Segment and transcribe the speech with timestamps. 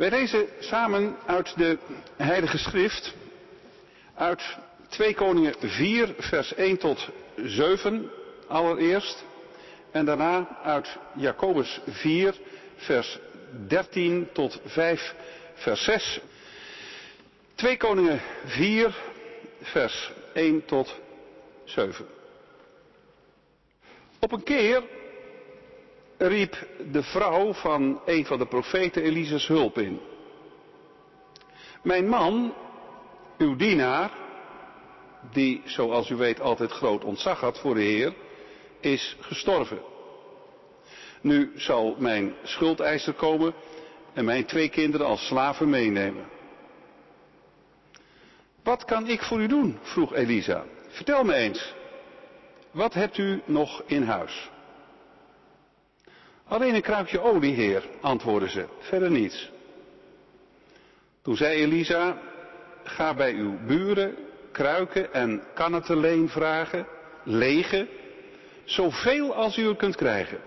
[0.00, 1.78] Wij lezen samen uit de
[2.16, 3.14] Heilige Schrift,
[4.14, 4.42] uit
[4.88, 8.10] 2 Koningen 4, vers 1 tot 7
[8.48, 9.24] allereerst,
[9.90, 12.34] en daarna uit Jacobus 4,
[12.76, 13.18] vers
[13.66, 15.14] 13 tot 5,
[15.54, 16.20] vers 6.
[17.54, 18.94] 2 Koningen 4,
[19.60, 20.94] vers 1 tot
[21.64, 22.06] 7.
[24.18, 24.82] Op een keer
[26.20, 30.00] riep de vrouw van een van de profeten Elisa's hulp in.
[31.82, 32.54] Mijn man,
[33.38, 34.10] uw dienaar,
[35.32, 38.14] die zoals u weet altijd groot ontzag had voor de Heer,
[38.80, 39.82] is gestorven.
[41.20, 43.54] Nu zal mijn schuldeiser komen
[44.14, 46.28] en mijn twee kinderen als slaven meenemen.
[48.62, 49.78] Wat kan ik voor u doen?
[49.82, 50.64] vroeg Elisa.
[50.88, 51.74] Vertel me eens.
[52.70, 54.50] Wat hebt u nog in huis?
[56.50, 59.50] Alleen een kruikje olie, heer, antwoordde ze, verder niets.
[61.22, 62.16] Toen zei Elisa,
[62.84, 64.16] ga bij uw buren
[64.52, 66.86] kruiken en kannen te leen vragen,
[67.22, 67.86] lege,
[68.64, 70.38] zoveel als u er kunt krijgen.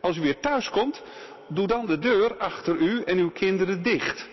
[0.00, 1.02] Als u weer thuis komt,
[1.48, 4.28] doe dan de deur achter u en uw kinderen dicht.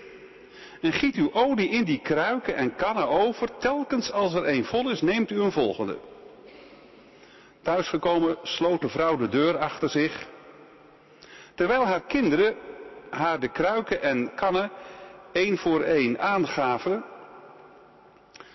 [0.82, 4.90] En giet uw olie in die kruiken en kannen over, telkens als er een vol
[4.90, 5.98] is, neemt u een volgende.
[7.62, 10.30] Thuisgekomen sloot de vrouw de deur achter zich
[11.62, 12.56] Terwijl haar kinderen
[13.10, 14.72] haar de kruiken en kannen
[15.32, 17.04] één voor één aangaven,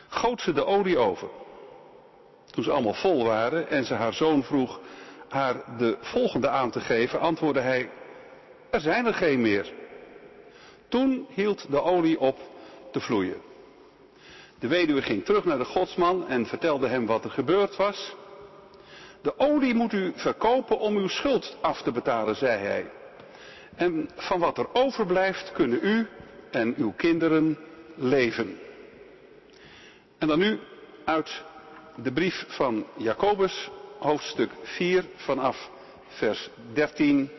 [0.09, 1.29] goot ze de olie over.
[2.51, 4.81] Toen ze allemaal vol waren en ze haar zoon vroeg
[5.29, 7.91] haar de volgende aan te geven, antwoordde hij,
[8.71, 9.73] er zijn er geen meer.
[10.89, 12.39] Toen hield de olie op
[12.93, 13.41] te vloeien.
[14.59, 18.15] De weduwe ging terug naar de godsman en vertelde hem wat er gebeurd was.
[19.27, 22.91] De olie moet u verkopen om uw schuld af te betalen, zei hij.
[23.75, 26.09] En van wat er overblijft kunnen u
[26.51, 27.59] en uw kinderen
[27.95, 28.59] leven.
[30.19, 30.59] En dan nu
[31.05, 31.43] uit
[31.95, 35.71] de brief van Jacobus, hoofdstuk 4, vanaf
[36.09, 37.31] vers 13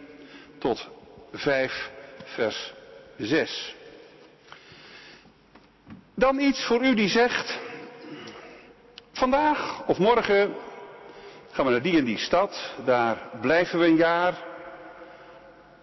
[0.57, 0.87] tot
[1.31, 1.91] 5,
[2.23, 2.73] vers
[3.17, 3.75] 6.
[6.13, 7.59] Dan iets voor u die zegt,
[9.11, 10.55] vandaag of morgen
[11.57, 14.33] gaan we naar die en die stad, daar blijven we een jaar.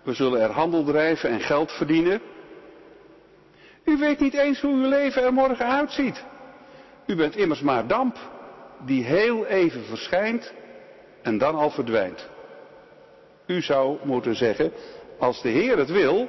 [0.03, 2.21] We zullen er handel drijven en geld verdienen.
[3.85, 6.25] U weet niet eens hoe uw leven er morgen uitziet.
[7.07, 8.17] U bent immers maar damp
[8.85, 10.53] die heel even verschijnt
[11.23, 12.29] en dan al verdwijnt.
[13.47, 14.73] U zou moeten zeggen,
[15.19, 16.29] als de Heer het wil,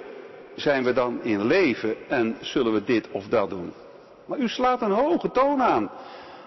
[0.55, 3.73] zijn we dan in leven en zullen we dit of dat doen.
[4.25, 5.91] Maar u slaat een hoge toon aan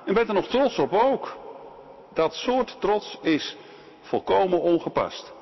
[0.04, 1.47] en bent er nog trots op ook.
[2.14, 3.56] Dat soort trots is
[4.00, 5.32] volkomen ongepast.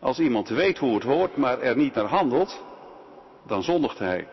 [0.00, 2.62] Als iemand weet hoe het hoort, maar er niet naar handelt,
[3.46, 4.28] dan zondigt hij.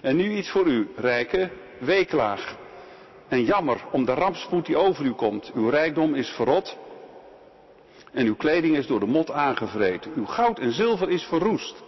[0.00, 2.56] En nu iets voor u, rijke, weeklaag.
[3.28, 5.52] En jammer om de rampspoed die over u komt.
[5.54, 6.76] Uw rijkdom is verrot.
[8.12, 10.12] En uw kleding is door de mot aangevreten.
[10.14, 11.82] Uw goud en zilver is verroest.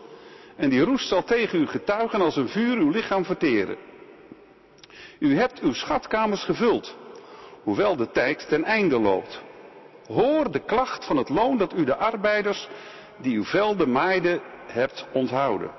[0.56, 3.76] En die roest zal tegen u getuigen als een vuur uw lichaam verteren.
[5.18, 6.96] U hebt uw schatkamers gevuld
[7.62, 9.42] hoewel de tijd ten einde loopt.
[10.06, 12.68] Hoor de klacht van het loon dat u de arbeiders
[13.16, 15.70] die uw velden maaiden hebt onthouden.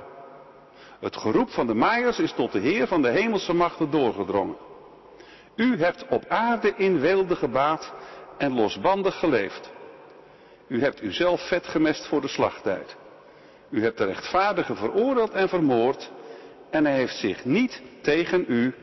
[0.99, 4.57] Het geroep van de maaiers is tot de Heer van de hemelse machten doorgedrongen.
[5.55, 7.93] U hebt op aarde in weelde gebaat
[8.37, 9.71] en losbandig geleefd.
[10.67, 12.95] U hebt uzelf vet gemest voor de slachttijd.
[13.69, 16.11] U hebt de rechtvaardige veroordeeld en vermoord
[16.69, 18.73] en hij heeft zich niet tegen u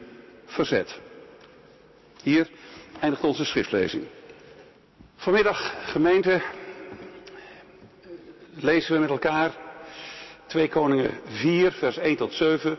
[0.44, 1.00] verzet.
[2.22, 2.50] Hier
[3.00, 4.05] eindigt onze schriftlezing.
[5.16, 6.43] Vanmiddag, gemeente,
[8.55, 9.53] lezen we met elkaar
[10.47, 12.78] 2 Koningen 4, vers 1 tot 7.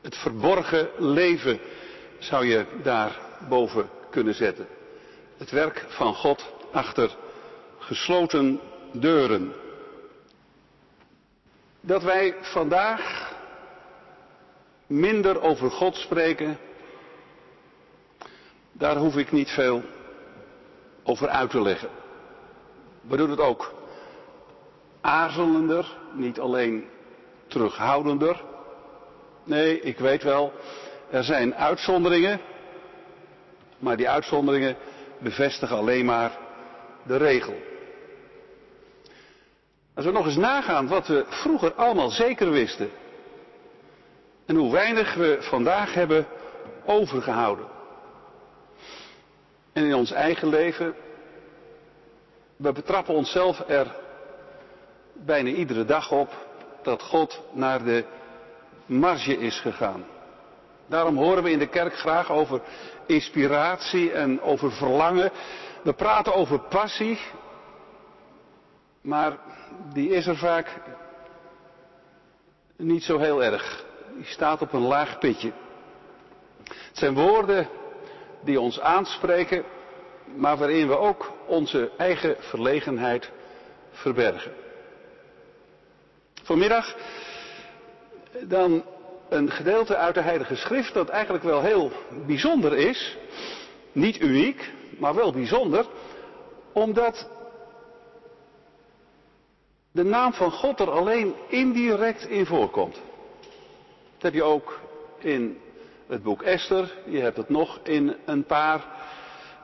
[0.00, 1.60] Het verborgen leven
[2.18, 3.18] zou je daar
[3.48, 4.66] boven kunnen zetten.
[5.36, 7.16] Het werk van God achter
[7.78, 8.60] gesloten
[8.92, 9.52] deuren.
[11.80, 13.32] Dat wij vandaag
[14.86, 16.58] minder over God spreken
[18.78, 19.82] daar hoef ik niet veel
[21.02, 21.88] over uit te leggen.
[23.00, 23.74] We doen het ook
[25.00, 26.84] aarzelender, niet alleen
[27.46, 28.42] terughoudender.
[29.44, 30.52] Nee, ik weet wel,
[31.10, 32.40] er zijn uitzonderingen,
[33.78, 34.76] maar die uitzonderingen
[35.18, 36.38] bevestigen alleen maar
[37.02, 37.54] de regel.
[39.94, 42.90] Als we nog eens nagaan wat we vroeger allemaal zeker wisten
[44.46, 46.26] en hoe weinig we vandaag hebben
[46.84, 47.77] overgehouden.
[49.78, 50.94] En in ons eigen leven,
[52.56, 53.96] we betrappen onszelf er
[55.12, 56.46] bijna iedere dag op
[56.82, 58.04] dat God naar de
[58.86, 60.04] marge is gegaan.
[60.86, 62.60] Daarom horen we in de kerk graag over
[63.06, 65.30] inspiratie en over verlangen.
[65.82, 67.18] We praten over passie,
[69.00, 69.38] maar
[69.92, 70.80] die is er vaak
[72.76, 73.84] niet zo heel erg.
[74.14, 75.52] Die staat op een laag pitje.
[76.64, 77.68] Het zijn woorden
[78.40, 79.64] die ons aanspreken,
[80.36, 83.30] maar waarin we ook onze eigen verlegenheid
[83.90, 84.52] verbergen.
[86.42, 86.96] Vanmiddag
[88.42, 88.84] dan
[89.28, 91.92] een gedeelte uit de Heilige Schrift dat eigenlijk wel heel
[92.26, 93.16] bijzonder is.
[93.92, 95.86] Niet uniek, maar wel bijzonder,
[96.72, 97.28] omdat
[99.92, 102.94] de naam van God er alleen indirect in voorkomt.
[104.12, 104.80] Dat heb je ook
[105.18, 105.58] in
[106.08, 108.86] het boek Esther, je hebt het nog in een paar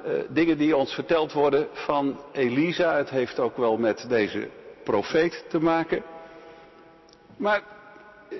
[0.06, 2.96] uh, dingen die ons verteld worden van Elisa.
[2.96, 4.48] Het heeft ook wel met deze
[4.82, 6.02] profeet te maken.
[7.36, 7.62] Maar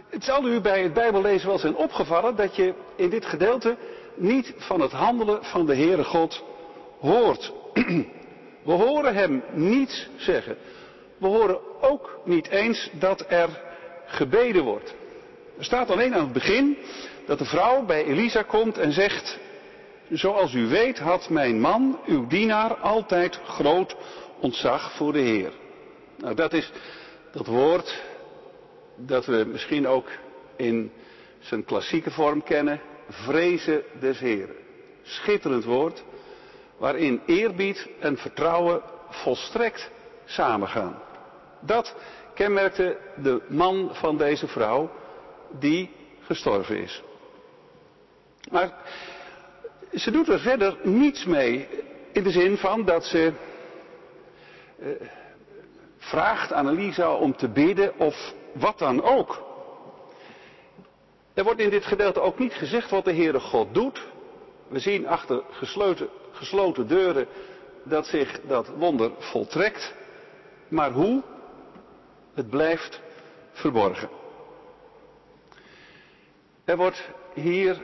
[0.09, 3.77] het zal u bij het Bijbellezen wel zijn opgevallen dat je in dit gedeelte
[4.15, 6.45] niet van het handelen van de Heere God
[7.01, 7.53] hoort.
[8.65, 10.57] We horen hem niets zeggen.
[11.19, 13.49] We horen ook niet eens dat er
[14.07, 14.95] gebeden wordt.
[15.59, 16.77] Er staat alleen aan het begin
[17.27, 19.39] dat de vrouw bij Elisa komt en zegt,
[20.11, 23.97] zoals u weet had mijn man, uw dienaar, altijd groot
[24.41, 25.53] ontzag voor de Heer.
[26.19, 26.71] Nou, dat is
[27.33, 28.03] dat woord
[28.97, 30.09] dat we misschien ook
[30.57, 30.93] in
[31.39, 34.57] zijn klassieke vorm kennen, vrezen des Heren.
[35.03, 36.05] Schitterend woord,
[36.77, 39.91] waarin eerbied en vertrouwen volstrekt
[40.25, 41.03] samengaan.
[41.61, 41.95] Dat
[42.35, 44.91] kenmerkte de man van deze vrouw
[45.59, 45.91] die
[46.21, 47.03] gestorven is.
[48.51, 48.73] Maar
[49.93, 51.69] ze doet er verder niets mee
[52.13, 53.33] in de zin van dat ze
[54.79, 54.89] eh,
[55.99, 59.43] vraagt aan Elisa om te bidden of wat dan ook.
[61.35, 64.03] Er wordt in dit gedeelte ook niet gezegd wat de Heere God doet.
[64.69, 67.27] We zien achter gesloten, gesloten deuren
[67.83, 69.95] dat zich dat wonder voltrekt.
[70.69, 71.23] Maar hoe?
[72.35, 73.01] Het blijft
[73.53, 74.09] verborgen.
[76.65, 77.83] Er wordt hier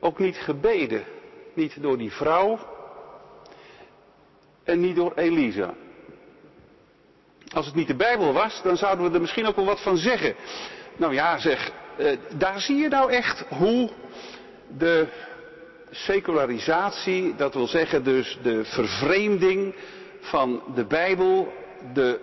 [0.00, 1.04] ook niet gebeden.
[1.54, 2.58] Niet door die vrouw
[4.64, 5.74] en niet door Elisa.
[7.54, 9.96] Als het niet de Bijbel was, dan zouden we er misschien ook wel wat van
[9.96, 10.34] zeggen.
[10.96, 13.90] Nou ja, zeg, eh, daar zie je nou echt hoe
[14.78, 15.08] de
[15.90, 19.74] secularisatie, dat wil zeggen dus de vervreemding
[20.20, 21.52] van de Bijbel,
[21.92, 22.20] de,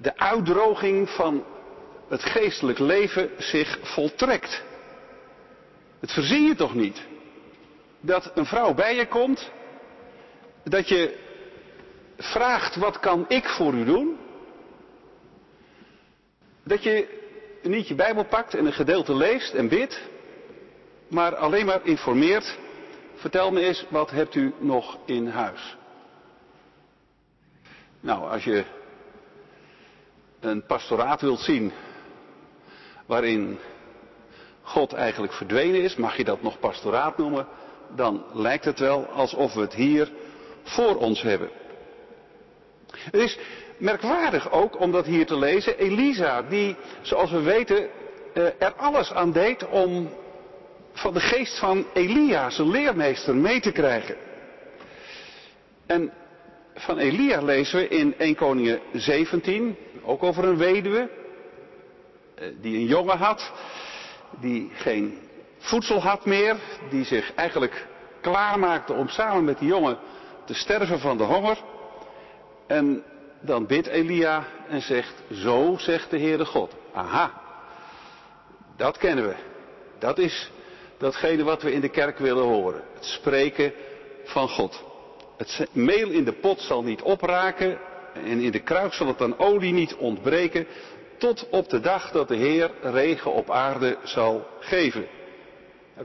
[0.00, 1.44] de uitdroging van
[2.08, 4.64] het geestelijk leven zich voltrekt.
[6.00, 7.06] Het verzin je toch niet?
[8.00, 9.50] Dat een vrouw bij je komt,
[10.64, 11.18] dat je
[12.16, 14.16] vraagt wat kan ik voor u doen?
[16.64, 17.24] Dat je
[17.62, 20.00] niet je Bijbel pakt en een gedeelte leest en bidt,
[21.08, 22.58] maar alleen maar informeert.
[23.14, 25.76] Vertel me eens, wat hebt u nog in huis?
[28.00, 28.64] Nou, als je
[30.40, 31.72] een pastoraat wilt zien
[33.06, 33.58] waarin
[34.66, 37.46] God eigenlijk verdwenen is, mag je dat nog pastoraat noemen,
[37.94, 40.10] dan lijkt het wel alsof we het hier
[40.62, 41.50] voor ons hebben.
[42.90, 43.38] Het is
[43.76, 45.78] merkwaardig ook om dat hier te lezen.
[45.78, 47.88] Elisa, die, zoals we weten,
[48.34, 50.08] eh, er alles aan deed om
[50.92, 54.16] van de geest van Elia, zijn leermeester, mee te krijgen.
[55.86, 56.12] En
[56.74, 61.08] van Elia lezen we in 1 Koningen 17, ook over een weduwe,
[62.34, 63.52] eh, die een jongen had,
[64.30, 65.18] die geen
[65.58, 66.56] voedsel had meer,
[66.90, 67.86] die zich eigenlijk
[68.20, 69.98] klaarmaakte om samen met die jongen
[70.44, 71.58] te sterven van de honger.
[72.66, 73.02] En
[73.40, 76.74] dan bidt Elia en zegt, zo zegt de Heere God.
[76.92, 77.40] Aha,
[78.76, 79.34] dat kennen we.
[79.98, 80.50] Dat is
[80.98, 82.82] datgene wat we in de kerk willen horen.
[82.94, 83.72] Het spreken
[84.24, 84.84] van God.
[85.36, 87.78] Het meel in de pot zal niet opraken
[88.24, 90.66] en in de kruik zal het aan olie niet ontbreken,
[91.18, 95.06] tot op de dag dat de Heer regen op aarde zal geven.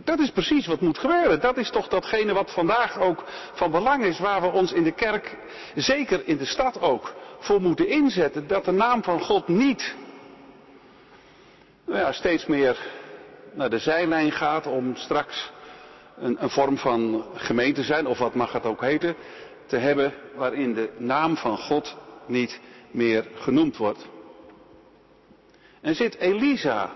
[0.03, 1.39] Dat is precies wat moet gebeuren.
[1.39, 4.91] Dat is toch datgene wat vandaag ook van belang is, waar we ons in de
[4.91, 5.37] kerk,
[5.75, 8.47] zeker in de stad ook, voor moeten inzetten.
[8.47, 9.95] Dat de naam van God niet
[11.85, 12.77] nou ja, steeds meer
[13.53, 15.51] naar de zijlijn gaat om straks
[16.17, 19.15] een, een vorm van gemeente zijn, of wat mag het ook heten,
[19.65, 22.59] te hebben waarin de naam van God niet
[22.91, 24.07] meer genoemd wordt.
[25.81, 26.93] En zit Elisa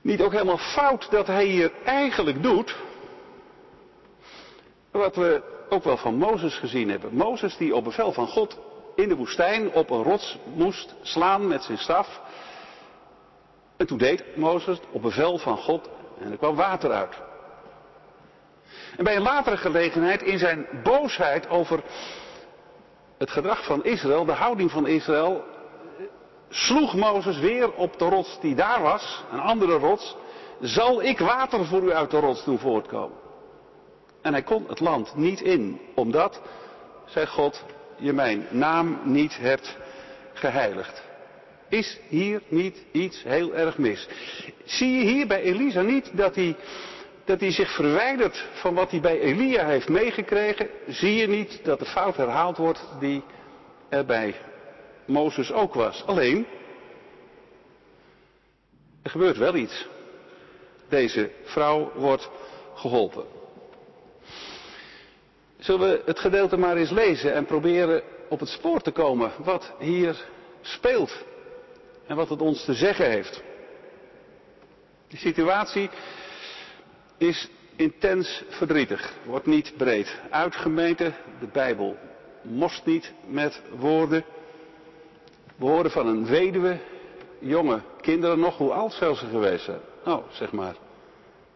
[0.00, 2.76] niet ook helemaal fout dat hij hier eigenlijk doet
[4.90, 7.14] wat we ook wel van Mozes gezien hebben.
[7.14, 8.58] Mozes die op bevel van God
[8.94, 12.20] in de woestijn op een rots moest slaan met zijn staf.
[13.76, 17.22] En toen deed Mozes op bevel van God en er kwam water uit.
[18.96, 21.82] En bij een latere gelegenheid in zijn boosheid over
[23.18, 25.44] het gedrag van Israël, de houding van Israël,
[26.48, 30.16] sloeg Mozes weer op de rots die daar was, een andere rots,
[30.60, 33.16] zal ik water voor u uit de rots doen voortkomen.
[34.22, 36.40] En hij kon het land niet in, omdat,
[37.04, 37.64] zei God,
[37.96, 39.76] je mijn naam niet hebt
[40.32, 41.02] geheiligd.
[41.68, 44.08] Is hier niet iets heel erg mis?
[44.64, 46.56] Zie je hier bij Elisa niet dat hij,
[47.24, 50.68] dat hij zich verwijdert van wat hij bij Elia heeft meegekregen?
[50.86, 53.22] Zie je niet dat de fout herhaald wordt die
[53.88, 54.34] er bij
[55.06, 56.02] Mozes ook was?
[56.06, 56.46] Alleen,
[59.02, 59.86] er gebeurt wel iets.
[60.88, 62.30] Deze vrouw wordt
[62.74, 63.24] geholpen.
[65.58, 69.72] Zullen we het gedeelte maar eens lezen en proberen op het spoor te komen wat
[69.78, 70.24] hier
[70.60, 71.24] speelt
[72.06, 73.42] en wat het ons te zeggen heeft.
[75.08, 75.90] De situatie
[77.18, 81.14] is intens verdrietig, wordt niet breed uitgemeten.
[81.40, 81.96] De Bijbel
[82.42, 84.24] most niet met woorden.
[85.56, 86.78] We horen van een weduwe,
[87.38, 89.80] jonge kinderen nog, hoe oud zou ze geweest zijn?
[90.04, 90.74] Nou, zeg maar,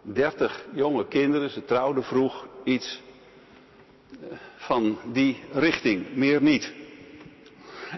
[0.03, 3.03] dertig jonge kinderen, ze trouwden vroeg, iets
[4.57, 6.73] van die richting, meer niet.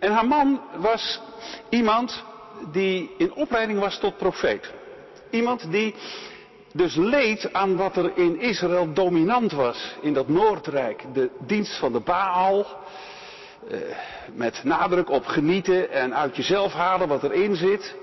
[0.00, 1.20] En haar man was
[1.68, 2.24] iemand
[2.72, 4.72] die in opleiding was tot profeet.
[5.30, 5.94] Iemand die
[6.72, 11.04] dus leed aan wat er in Israël dominant was, in dat Noordrijk.
[11.14, 12.66] De dienst van de Baal,
[13.68, 13.78] eh,
[14.34, 17.94] met nadruk op genieten en uit jezelf halen wat erin zit.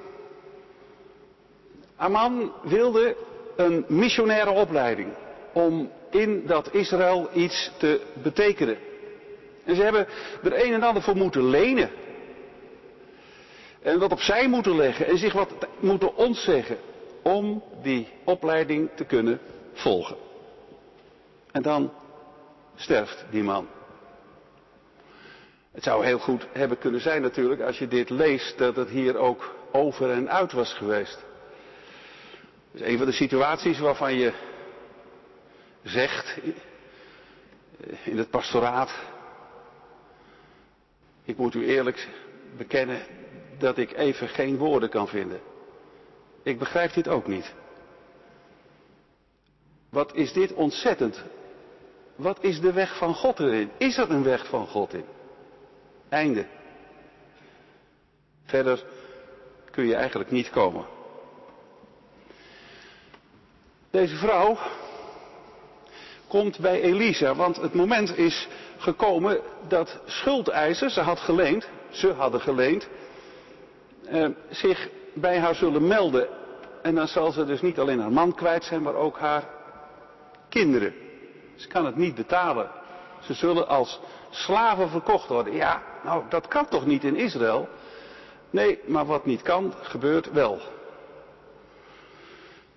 [1.96, 3.16] Haar man wilde
[3.56, 5.10] een missionaire opleiding
[5.54, 8.78] om in dat Israël iets te betekenen.
[9.63, 10.08] En ze hebben
[10.44, 11.89] er een en ander voor moeten lenen.
[13.82, 16.78] En wat opzij moeten leggen en zich wat moeten ontzeggen
[17.22, 19.39] om die opleiding te kunnen
[19.74, 20.16] volgen.
[21.51, 21.92] En dan
[22.75, 23.68] sterft die man.
[25.72, 29.18] Het zou heel goed hebben kunnen zijn natuurlijk als je dit leest dat het hier
[29.18, 31.26] ook over en uit was geweest.
[32.72, 34.34] Is een van de situaties waarvan je
[35.84, 36.38] zegt
[38.04, 39.00] in het pastoraat.
[41.24, 42.08] Ik moet u eerlijk
[42.58, 43.02] bekennen
[43.58, 45.40] dat ik even geen woorden kan vinden.
[46.44, 47.54] Ik begrijp dit ook niet.
[49.90, 51.24] Wat is dit ontzettend?
[52.16, 53.72] Wat is de weg van God erin?
[53.78, 55.06] Is er een weg van God in?
[56.10, 56.46] Einde.
[58.46, 58.84] Verder
[59.72, 60.86] kun je eigenlijk niet komen.
[63.92, 64.58] Deze vrouw
[66.28, 68.48] komt bij Elisa, want het moment is
[68.78, 72.88] gekomen dat schuldeisers, ze had geleend, ze hadden geleend,
[74.06, 76.28] eh, zich bij haar zullen melden.
[76.82, 79.44] En dan zal ze dus niet alleen haar man kwijt zijn, maar ook haar
[80.50, 80.94] kinderen.
[81.56, 82.72] Ze kan het niet betalen.
[83.22, 84.00] Ze zullen als
[84.30, 85.54] slaven verkocht worden.
[85.54, 87.70] Ja, nou dat kan toch niet in Israël?
[88.50, 90.60] Nee, maar wat niet kan, gebeurt wel.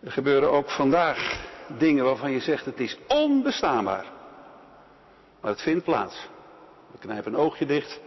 [0.01, 4.05] Er gebeuren ook vandaag dingen waarvan je zegt het is onbestaanbaar.
[5.41, 6.29] Maar het vindt plaats.
[6.91, 8.01] We knijpen een oogje dicht.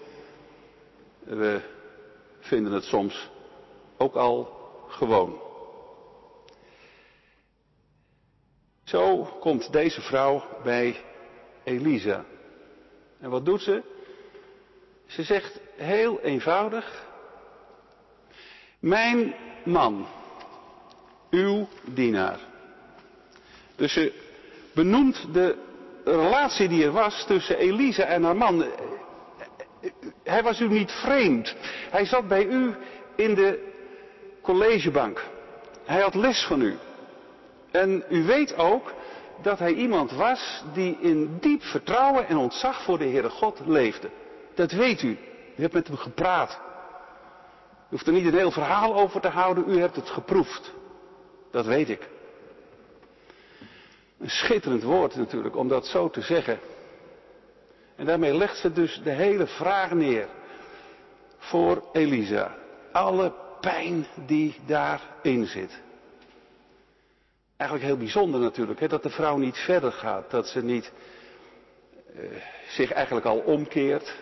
[1.24, 1.62] We
[2.40, 3.30] vinden het soms
[3.98, 5.42] ook al gewoon.
[8.84, 11.04] Zo komt deze vrouw bij
[11.64, 12.26] Elisa.
[13.26, 13.82] En wat doet ze?
[15.06, 17.06] Ze zegt heel eenvoudig:
[18.80, 20.08] Mijn man,
[21.30, 22.40] uw dienaar.
[23.76, 24.14] Dus ze
[24.74, 25.56] benoemt de
[26.04, 28.66] relatie die er was tussen Elisa en haar man.
[30.24, 31.56] Hij was u niet vreemd.
[31.90, 32.76] Hij zat bij u
[33.16, 33.72] in de
[34.42, 35.24] collegebank.
[35.86, 36.78] Hij had les van u.
[37.72, 38.94] En u weet ook
[39.42, 44.10] dat hij iemand was die in diep vertrouwen en ontzag voor de Heere God leefde.
[44.54, 45.18] Dat weet u.
[45.56, 46.60] U hebt met hem gepraat.
[47.86, 50.74] U hoeft er niet een heel verhaal over te houden, u hebt het geproefd.
[51.52, 52.10] Dat weet ik.
[54.20, 56.60] Een schitterend woord natuurlijk om dat zo te zeggen.
[57.96, 60.28] En daarmee legt ze dus de hele vraag neer
[61.38, 62.56] voor Elisa.
[62.92, 65.82] Alle pijn die daarin zit.
[67.58, 70.92] Eigenlijk heel bijzonder natuurlijk, hè, dat de vrouw niet verder gaat, dat ze niet
[72.16, 72.22] uh,
[72.68, 74.16] zich eigenlijk al omkeert.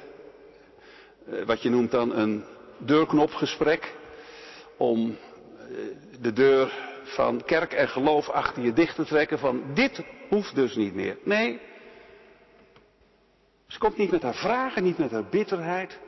[1.28, 2.44] Uh, wat je noemt dan een
[2.78, 3.96] deurknopgesprek,
[4.78, 5.78] om uh,
[6.20, 6.74] de deur
[7.04, 11.18] van kerk en geloof achter je dicht te trekken van dit hoeft dus niet meer.
[11.24, 11.60] Nee,
[13.68, 16.00] ze komt niet met haar vragen, niet met haar bitterheid.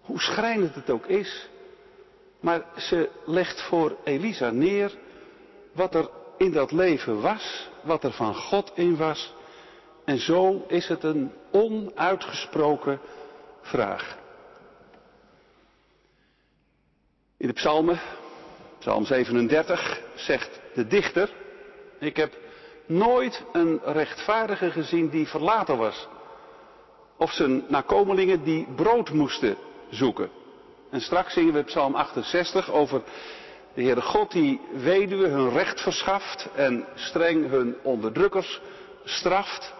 [0.00, 1.48] hoe schrijnend het ook is.
[2.40, 4.98] Maar ze legt voor Elisa neer
[5.72, 9.34] wat er in dat leven was, wat er van God in was.
[10.04, 13.00] En zo is het een onuitgesproken
[13.60, 14.18] vraag.
[17.36, 18.00] In de psalmen,
[18.78, 21.30] psalm 37, zegt de dichter,
[21.98, 22.36] ik heb
[22.86, 26.08] nooit een rechtvaardige gezien die verlaten was.
[27.16, 29.56] Of zijn nakomelingen die brood moesten
[29.90, 30.30] zoeken.
[30.90, 33.02] En straks zingen we psalm 68 over
[33.74, 38.60] de Heere God die weduwen hun recht verschaft en streng hun onderdrukkers
[39.04, 39.72] straft.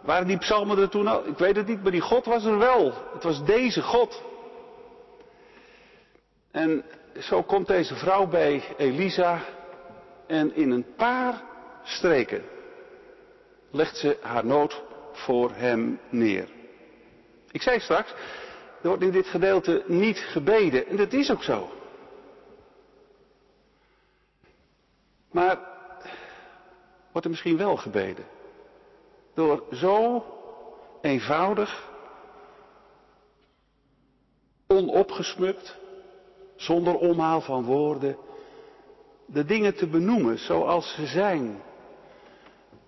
[0.00, 1.26] Waren die psalmen er toen al?
[1.26, 2.92] Ik weet het niet, maar die God was er wel.
[3.12, 4.22] Het was deze God.
[6.50, 6.84] En
[7.20, 9.40] zo komt deze vrouw bij Elisa
[10.26, 11.42] en in een paar
[11.82, 12.44] streken
[13.70, 14.82] legt ze haar nood
[15.12, 16.48] voor hem neer.
[17.50, 18.10] Ik zei straks,
[18.82, 21.70] er wordt in dit gedeelte niet gebeden en dat is ook zo.
[25.36, 25.58] Maar
[27.12, 28.24] wordt er misschien wel gebeden?
[29.34, 30.24] Door zo
[31.00, 31.90] eenvoudig,
[34.66, 35.76] onopgesmukt,
[36.54, 38.16] zonder omhaal van woorden,
[39.26, 41.62] de dingen te benoemen zoals ze zijn.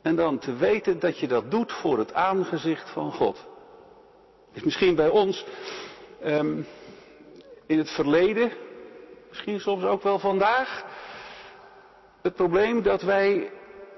[0.02, 3.46] En dan te weten dat je dat doet voor het aangezicht van God.
[4.52, 5.44] Is misschien bij ons
[6.24, 6.66] um,
[7.66, 8.52] in het verleden,
[9.28, 10.84] misschien soms ook wel vandaag,
[12.28, 13.50] het probleem dat wij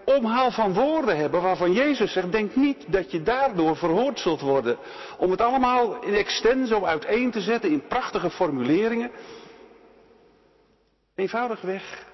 [0.04, 4.78] omhaal van woorden hebben waarvan Jezus zegt, denk niet dat je daardoor verhoord zult worden.
[5.18, 9.10] Om het allemaal in extenso uiteen te zetten in prachtige formuleringen.
[11.14, 12.06] Eenvoudig weg.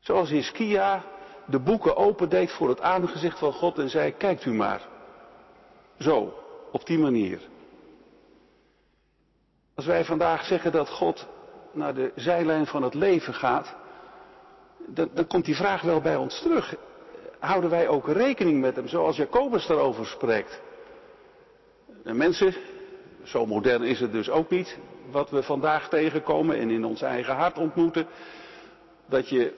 [0.00, 1.04] Zoals Hiskia
[1.46, 4.88] de boeken opendeed voor het aangezicht van God en zei, kijkt u maar.
[5.98, 6.34] Zo,
[6.72, 7.40] op die manier.
[9.74, 11.26] Als wij vandaag zeggen dat God
[11.72, 13.74] naar de zijlijn van het leven gaat,
[14.86, 16.74] dan, komt die vraag wel bij ons terug.
[17.38, 20.60] Houden wij ook rekening met hem, zoals Jacobus daarover spreekt?
[22.04, 22.54] En mensen,
[23.22, 24.78] zo modern is het dus ook niet,
[25.10, 28.06] wat we vandaag tegenkomen en in ons eigen hart ontmoeten,
[29.06, 29.52] dat je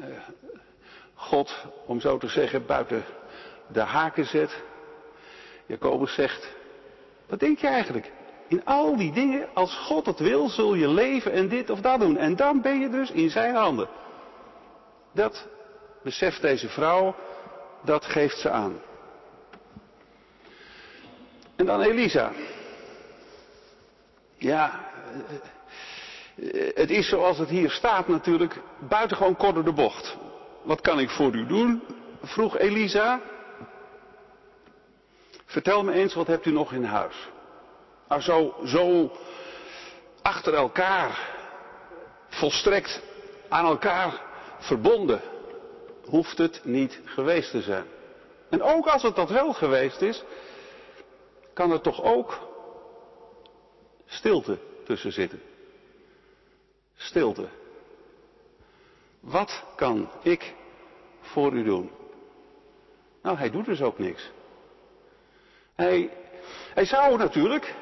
[0.00, 0.04] eh,
[1.14, 3.04] God, om zo te zeggen, buiten
[3.72, 4.62] de haken zet.
[5.66, 6.54] Jacobus zegt,
[7.26, 8.12] wat denk je eigenlijk?
[8.48, 12.00] In al die dingen, als God het wil, zul je leven en dit of dat
[12.00, 12.16] doen.
[12.16, 13.88] En dan ben je dus in zijn handen.
[15.16, 15.46] Dat
[16.02, 17.14] beseft deze vrouw,
[17.82, 18.80] dat geeft ze aan.
[21.56, 22.32] En dan Elisa.
[24.36, 24.80] Ja,
[26.36, 30.16] eh, het is zoals het hier staat natuurlijk buitengewoon kort door de bocht.
[30.62, 31.82] Wat kan ik voor u doen?
[32.22, 33.20] vroeg Elisa.
[35.44, 37.28] Vertel me eens, wat hebt u nog in huis?
[38.08, 39.12] Nou, zo, zo
[40.22, 41.18] achter elkaar,
[42.28, 43.02] volstrekt
[43.48, 44.25] aan elkaar
[44.58, 45.20] verbonden,
[46.04, 47.84] hoeft het niet geweest te zijn.
[48.48, 50.24] En ook als het dat wel geweest is,
[51.52, 52.38] kan er toch ook
[54.06, 55.40] stilte tussen zitten.
[56.96, 57.48] Stilte.
[59.20, 60.54] Wat kan ik
[61.20, 61.90] voor u doen?
[63.22, 64.30] Nou, hij doet dus ook niks.
[65.74, 66.10] Hij,
[66.74, 67.74] hij zou natuurlijk,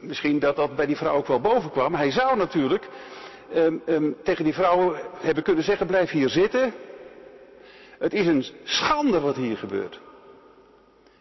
[0.00, 2.88] misschien dat dat bij die vrouw ook wel boven kwam, hij zou natuurlijk
[3.54, 6.72] um, um, tegen die vrouw hebben kunnen zeggen, blijf hier zitten.
[7.98, 10.00] Het is een schande wat hier gebeurt.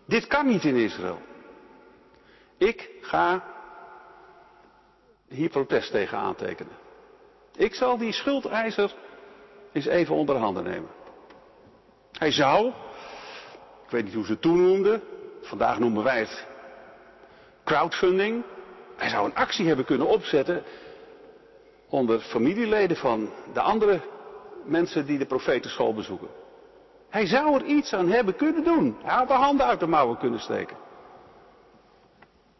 [0.06, 1.22] Dit kan niet in Israël.
[2.58, 3.44] Ik ga
[5.28, 6.74] hier protest tegen aantekenen.
[7.56, 8.96] Ik zal die schuldeiser
[9.72, 10.90] eens even onder handen nemen.
[12.12, 12.68] Hij zou,
[13.86, 15.02] ik weet niet hoe ze toen noemden,
[15.42, 16.46] vandaag noemen wij het
[17.64, 18.44] crowdfunding.
[18.96, 20.64] Hij zou een actie hebben kunnen opzetten
[21.90, 24.02] onder familieleden van de andere
[24.66, 26.28] mensen die de profetenschool bezoeken.
[27.10, 28.98] Hij zou er iets aan hebben kunnen doen.
[29.04, 30.78] Hij had de handen uit de mouwen kunnen steken.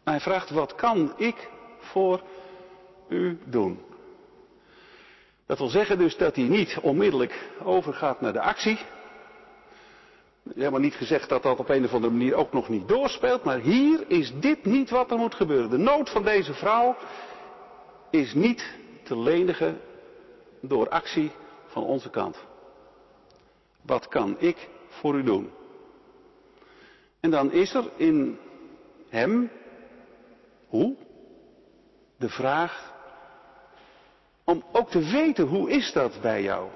[0.04, 2.20] Maar hij vraagt, wat kan ik voor
[3.08, 3.80] u doen?
[5.46, 8.78] Dat wil zeggen dus dat hij niet onmiddellijk overgaat naar de actie.
[10.54, 13.58] Helemaal niet gezegd dat dat op een of andere manier ook nog niet doorspeelt, maar
[13.58, 15.70] hier is dit niet wat er moet gebeuren.
[15.70, 16.96] De nood van deze vrouw
[18.10, 18.77] is niet
[19.08, 19.80] te lenigen
[20.60, 21.30] door actie
[21.66, 22.36] van onze kant.
[23.82, 25.50] Wat kan ik voor u doen?
[27.20, 28.38] En dan is er in
[29.08, 29.50] hem,
[30.68, 30.96] hoe?
[32.16, 32.94] De vraag
[34.44, 36.68] om ook te weten hoe is dat bij jou.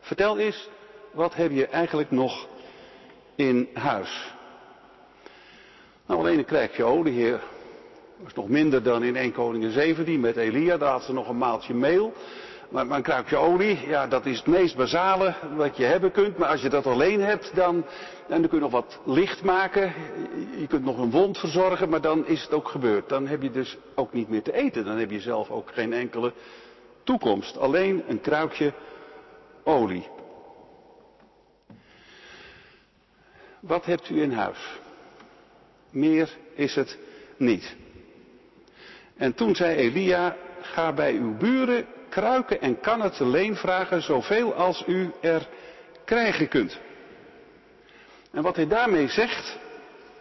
[0.00, 0.68] Vertel eens,
[1.12, 2.48] wat heb je eigenlijk nog
[3.34, 4.34] in huis?
[6.06, 7.42] Nou, alleen een krijgje olie, heer.
[8.18, 11.28] Dat is nog minder dan in 1 Koningin 17 met Elia, daar had ze nog
[11.28, 12.12] een maaltje meel.
[12.68, 16.38] Maar, een kruikje olie, ja, dat is het meest basale wat je hebben kunt.
[16.38, 17.84] Maar als je dat alleen hebt, dan,
[18.28, 19.92] dan kun je nog wat licht maken.
[20.58, 23.08] Je kunt nog een wond verzorgen, maar dan is het ook gebeurd.
[23.08, 24.84] Dan heb je dus ook niet meer te eten.
[24.84, 26.32] Dan heb je zelf ook geen enkele
[27.02, 27.56] toekomst.
[27.58, 28.72] Alleen een kruikje
[29.64, 30.08] olie.
[33.60, 34.78] Wat hebt u in huis?
[35.90, 36.98] Meer is het
[37.36, 37.76] niet.
[39.16, 44.54] En toen zei Elia, ga bij uw buren kruiken en kannen te leen vragen, zoveel
[44.54, 45.48] als u er
[46.04, 46.78] krijgen kunt.
[48.30, 49.58] En wat hij daarmee zegt,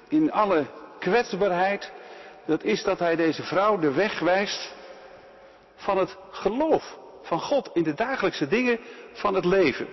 [0.07, 0.65] in alle
[0.99, 1.91] kwetsbaarheid,
[2.45, 4.73] dat is dat hij deze vrouw de weg wijst
[5.75, 8.79] van het geloof van God in de dagelijkse dingen
[9.13, 9.87] van het leven.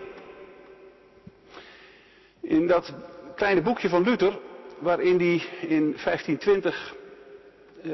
[2.41, 2.93] In dat
[3.37, 4.39] kleine boekje van Luther,
[4.79, 6.95] waarin hij in 1520
[7.83, 7.91] eh,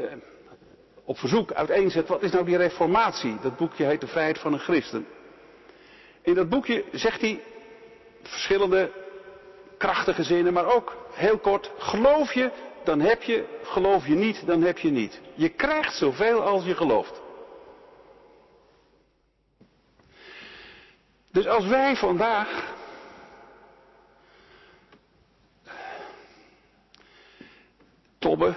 [1.07, 3.39] op verzoek uiteenzet, wat is nou die reformatie?
[3.41, 5.07] Dat boekje heet De Vrijheid van een Christen.
[6.23, 7.43] In dat boekje zegt hij
[8.23, 8.91] verschillende
[9.79, 12.51] krachtige zinnen, maar ook heel kort, geloof je,
[12.85, 15.21] dan heb je, geloof je niet, dan heb je niet.
[15.35, 17.21] Je krijgt zoveel als je gelooft.
[21.33, 22.75] Dus als wij vandaag
[28.19, 28.57] tobben,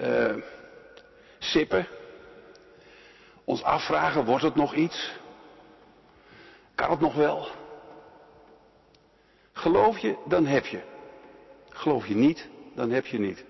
[0.00, 0.34] uh,
[1.50, 1.86] sippen,
[3.44, 5.12] ons afvragen, wordt het nog iets?
[6.74, 7.48] Kan het nog wel?
[9.52, 10.80] Geloof je, dan heb je.
[11.68, 13.44] Geloof je niet, dan heb je niet.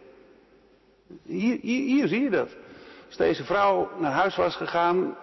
[1.23, 2.57] Hier, hier, zie je dat.
[3.07, 5.17] Als deze vrouw naar huis was gegaan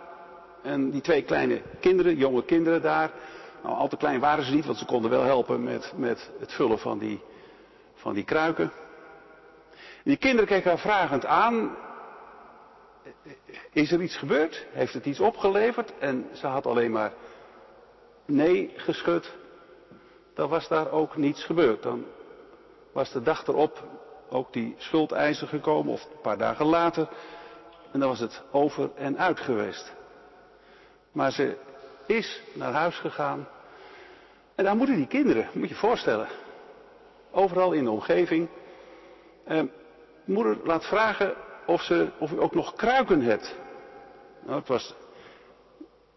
[0.62, 3.12] en die twee kleine kinderen, jonge kinderen daar,
[3.64, 6.54] nou al te klein waren ze niet, want ze konden wel helpen met, met het
[6.54, 7.22] vullen van die,
[7.94, 8.72] van die kruiken.
[10.04, 11.76] Die kinderen keken haar vragend aan.
[13.72, 14.66] Is er iets gebeurd?
[14.72, 15.94] Heeft het iets opgeleverd?
[16.00, 17.14] En ze had alleen maar
[18.26, 19.34] nee geschud.
[20.34, 21.84] Dan was daar ook niets gebeurd.
[21.84, 22.06] Dan
[22.92, 23.84] was de dag erop
[24.30, 27.10] ook die schuldeiser gekomen, of een paar dagen later.
[27.92, 29.94] En dan was het over en uit geweest.
[31.12, 31.58] Maar ze
[32.06, 33.48] is naar huis gegaan.
[34.56, 36.28] En daar moeten die kinderen, moet je je voorstellen.
[37.32, 38.50] Overal in de omgeving.
[39.44, 39.64] Eh,
[40.26, 43.56] moeder laat vragen of, ze, of u ook nog kruiken hebt.
[44.46, 44.96] Nou, het was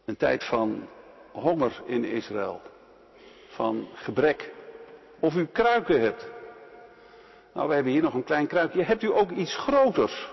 [0.04, 0.88] een tijd van
[1.32, 2.60] honger in Israël.
[3.48, 4.52] Van gebrek.
[5.20, 6.28] Of u kruiken hebt.
[7.52, 8.82] Nou, we hebben hier nog een klein kruikje.
[8.82, 10.30] Hebt u ook iets groters?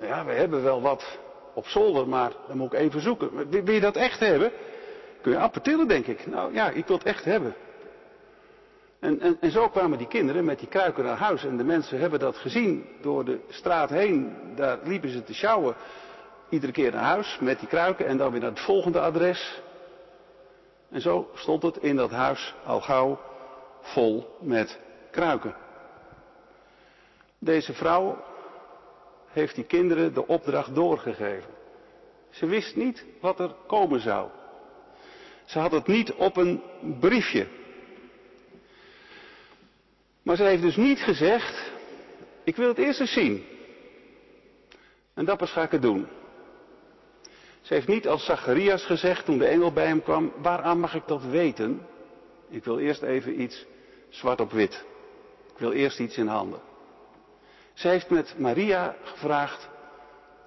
[0.00, 1.18] Ja, we hebben wel wat
[1.54, 3.50] op zolder, maar dan moet ik even zoeken.
[3.50, 4.52] Wil je dat echt hebben?
[5.20, 6.26] Kun je appetillen, denk ik.
[6.26, 7.54] Nou ja, ik wil het echt hebben.
[9.00, 11.44] En, en, zo kwamen die kinderen met die kruiken naar huis.
[11.44, 14.36] En de mensen hebben dat gezien door de straat heen.
[14.54, 15.74] Daar liepen ze te sjouwen.
[16.48, 19.62] Iedere keer naar huis met die kruiken en dan weer naar het volgende adres.
[20.90, 23.20] En zo stond het in dat huis al gauw
[23.80, 24.78] vol met
[25.10, 25.54] kruiken.
[27.38, 28.24] Deze vrouw
[29.26, 31.50] heeft die kinderen de opdracht doorgegeven.
[32.30, 34.28] Ze wist niet wat er komen zou.
[35.44, 36.62] Ze had het niet op een
[37.00, 37.46] briefje.
[40.28, 41.72] Maar ze heeft dus niet gezegd,
[42.44, 43.44] ik wil het eerst eens zien.
[45.14, 46.06] En dat ga ik het doen.
[47.60, 51.02] Ze heeft niet als Zacharias gezegd toen de engel bij hem kwam, waaraan mag ik
[51.06, 51.86] dat weten?
[52.48, 53.66] Ik wil eerst even iets
[54.08, 54.84] zwart op wit.
[55.52, 56.60] Ik wil eerst iets in handen.
[57.72, 59.68] Ze heeft met Maria gevraagd,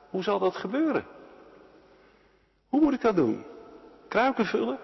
[0.09, 1.05] hoe zal dat gebeuren?
[2.69, 3.43] Hoe moet ik dat doen?
[4.07, 4.79] Kruiken vullen?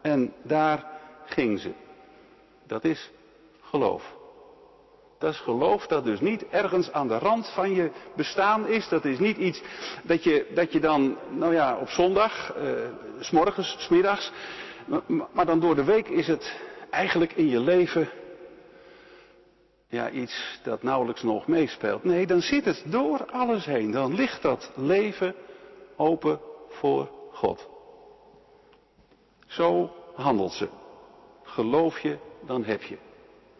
[0.00, 0.84] En daar
[1.24, 1.72] ging ze.
[2.66, 3.10] Dat is
[3.70, 4.16] geloof.
[5.18, 8.88] Dat is geloof dat dus niet ergens aan de rand van je bestaan is.
[8.88, 9.62] Dat is niet iets
[10.02, 12.54] dat je, dat je dan, nou ja, op zondag,
[13.20, 14.32] s morgens, s middags,
[14.86, 18.08] maar, maar dan door de week is het eigenlijk in je leven
[19.88, 22.04] ja, iets dat nauwelijks nog meespeelt.
[22.04, 23.90] Nee, dan zit het door alles heen.
[23.90, 25.34] Dan ligt dat leven
[25.96, 27.68] open voor God.
[29.46, 30.68] Zo handelt ze.
[31.42, 33.07] Geloof je, dan heb je.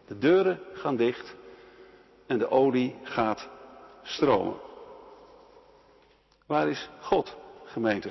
[0.09, 1.35] De deuren gaan dicht
[2.27, 3.49] en de olie gaat
[4.03, 4.57] stromen.
[6.47, 8.11] Waar is God, gemeente,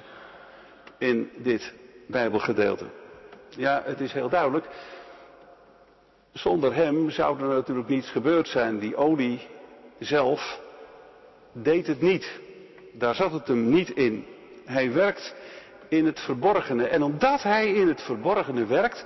[0.97, 1.73] in dit
[2.07, 2.86] Bijbelgedeelte?
[3.49, 4.65] Ja, het is heel duidelijk.
[6.33, 8.79] Zonder hem zou er natuurlijk niets gebeurd zijn.
[8.79, 9.47] Die olie
[9.99, 10.60] zelf
[11.51, 12.39] deed het niet.
[12.93, 14.25] Daar zat het hem niet in.
[14.65, 15.36] Hij werkt
[15.88, 16.88] in het verborgene.
[16.88, 19.05] En omdat hij in het verborgene werkt,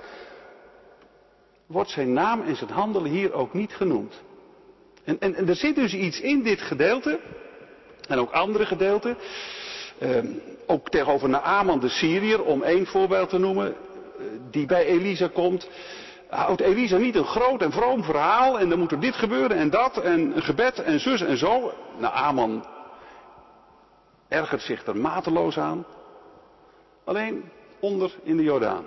[1.66, 4.22] wordt zijn naam en zijn handelen hier ook niet genoemd.
[5.04, 7.20] En, en, er zit dus iets in dit gedeelte,
[8.08, 9.16] en ook andere gedeelten,
[9.98, 10.18] eh,
[10.66, 15.68] ook tegenover Naaman de Syriër, om één voorbeeld te noemen, eh, die bij Elisa komt,
[16.28, 19.70] houdt Elisa niet een groot en vroom verhaal en dan moet er dit gebeuren en
[19.70, 21.72] dat en een gebed en zus en zo.
[21.98, 22.64] Naaman
[24.28, 25.84] ergert zich er mateloos aan.
[27.04, 28.86] Alleen onder in de Jordaan.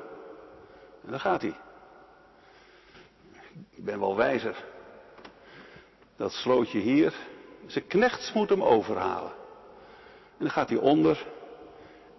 [1.06, 1.56] En daar gaat hij.
[3.76, 4.64] Ik ben wel wijzer.
[6.18, 7.14] Dat slootje hier.
[7.66, 9.32] Zijn knechts moet hem overhalen.
[10.38, 11.26] En dan gaat hij onder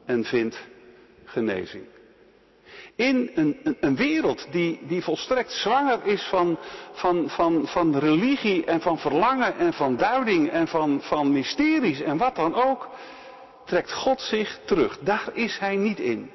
[0.05, 0.59] en vindt
[1.25, 1.85] genezing.
[2.95, 6.59] In een, een, een wereld die, die, volstrekt zwanger is van,
[6.93, 12.17] van, van, van religie en van verlangen en van duiding en van, van mysteries en
[12.17, 12.89] wat dan ook,
[13.65, 14.99] trekt God zich terug.
[14.99, 16.31] Daar is hij niet in.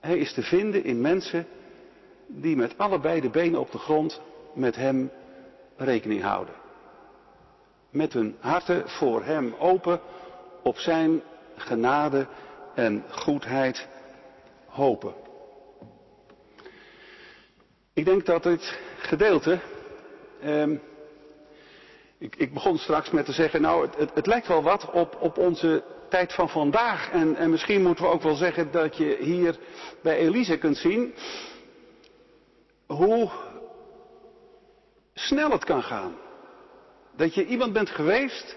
[0.00, 1.46] Hij is te vinden in mensen
[2.28, 4.20] die met allebei de benen op de grond
[4.54, 5.10] met hem
[5.76, 6.54] rekening houden.
[7.90, 10.00] Met hun harten voor hem open
[10.62, 11.22] op zijn
[11.56, 12.26] genade
[12.74, 13.88] en goedheid
[14.66, 15.14] hopen.
[17.92, 19.58] Ik denk dat dit gedeelte.
[20.40, 20.70] Eh,
[22.18, 25.16] ik, ik, begon straks met te zeggen, nou, het, het, het lijkt wel wat op,
[25.20, 27.10] op, onze tijd van vandaag.
[27.10, 29.58] En, en, misschien moeten we ook wel zeggen dat je hier
[30.02, 31.14] bij Elise kunt zien
[32.88, 33.30] hoe
[35.14, 36.14] snel het kan gaan.
[37.16, 38.56] Dat je iemand bent geweest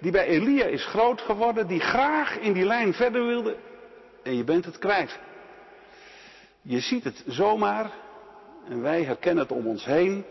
[0.00, 3.56] die bij Elia is groot geworden, die graag in die lijn verder wilde
[4.22, 5.18] en je bent het kwijt.
[6.62, 7.90] Je ziet het zomaar
[8.68, 10.24] en wij herkennen het om ons heen.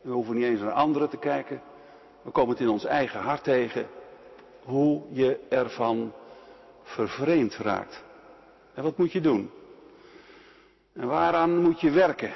[0.00, 1.62] We hoeven niet eens naar anderen te kijken.
[2.22, 3.86] We komen het in ons eigen hart tegen
[4.62, 6.12] hoe je ervan
[6.82, 8.04] vervreemd raakt.
[8.74, 9.50] En wat moet je doen?
[10.94, 12.32] En waaraan moet je werken?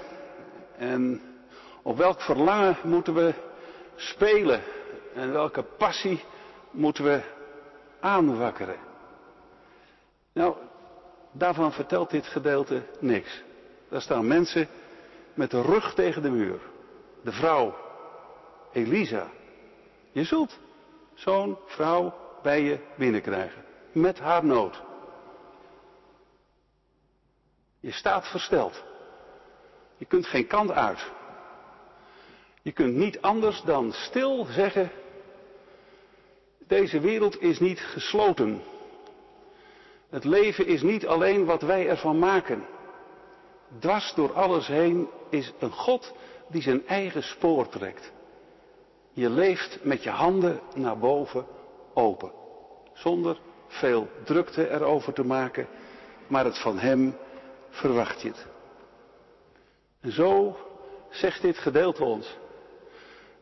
[0.76, 1.22] En
[1.82, 3.34] op welk verlangen moeten we
[3.96, 4.62] spelen?
[5.14, 6.24] En welke passie
[6.70, 7.20] moeten we
[8.00, 8.76] aanwakkeren?
[10.32, 10.54] Nou,
[11.32, 13.42] daarvan vertelt dit gedeelte niks.
[13.88, 14.68] Daar staan mensen
[15.34, 16.60] met de rug tegen de muur.
[17.22, 17.74] De vrouw,
[18.72, 19.26] Elisa.
[20.12, 20.58] Je zult
[21.14, 23.64] zo'n vrouw bij je binnenkrijgen.
[23.92, 24.82] Met haar nood.
[27.80, 28.84] Je staat versteld.
[29.96, 31.10] Je kunt geen kant uit.
[32.62, 34.90] Je kunt niet anders dan stil zeggen,
[36.58, 38.62] deze wereld is niet gesloten.
[40.08, 42.66] Het leven is niet alleen wat wij ervan maken.
[43.78, 46.14] Dwars door alles heen is een God
[46.48, 48.12] die zijn eigen spoor trekt.
[49.12, 51.46] Je leeft met je handen naar boven
[51.94, 52.32] open.
[52.92, 55.68] Zonder veel drukte erover te maken,
[56.26, 57.16] maar het van Hem
[57.78, 58.46] verwacht je het.
[60.00, 60.56] En zo
[61.10, 62.36] zegt dit gedeelte ons.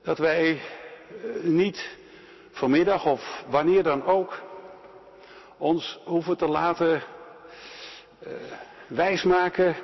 [0.02, 1.96] Dat wij eh, niet
[2.50, 4.42] vanmiddag of wanneer dan ook
[5.58, 7.02] ons hoeven te laten
[8.26, 8.32] uh,
[8.86, 9.76] wijsmaken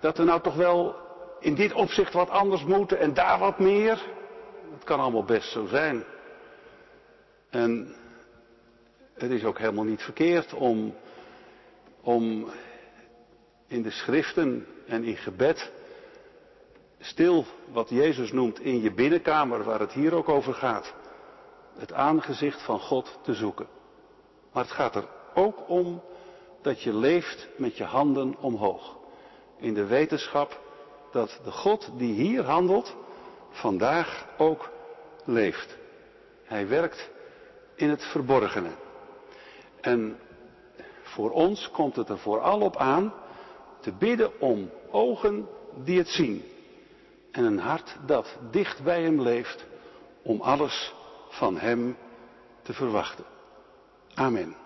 [0.00, 0.96] dat er nou toch wel
[1.40, 4.02] in dit opzicht wat anders moet en daar wat meer.
[4.72, 6.04] Het kan allemaal best zo zijn.
[7.50, 7.94] En
[9.14, 10.94] het is ook helemaal niet verkeerd om,
[12.00, 12.50] om
[13.70, 15.70] in de schriften en in gebed
[16.98, 20.94] stil wat Jezus noemt in je binnenkamer, waar het hier ook over gaat,
[21.78, 23.66] het aangezicht van God te zoeken.
[24.52, 26.02] Maar het gaat er ook om
[26.62, 28.96] dat je leeft met je handen omhoog.
[29.56, 30.60] In de wetenschap
[31.12, 32.96] dat de God die hier handelt,
[33.50, 34.70] vandaag ook
[35.24, 35.76] leeft.
[36.44, 37.10] Hij werkt
[37.74, 38.70] in het verborgene.
[39.80, 40.18] En
[41.02, 43.12] voor ons komt het er vooral op aan
[43.80, 45.48] te bidden om ogen
[45.84, 46.42] die het zien.
[47.30, 49.66] En een hart dat dicht bij hem leeft
[50.22, 50.94] om alles
[51.28, 51.96] van hem
[52.62, 53.24] te verwachten.
[54.14, 54.59] Amen.